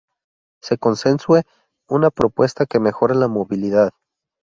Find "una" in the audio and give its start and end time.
1.87-2.09